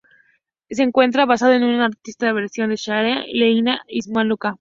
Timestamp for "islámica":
3.87-4.49